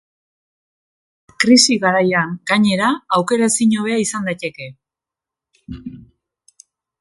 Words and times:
Krisi 1.43 1.75
garaian, 1.83 2.33
gainera, 2.51 2.87
aukera 3.19 3.51
ezinhobea 3.51 4.01
izan 4.07 4.27
daiteke. 4.31 4.71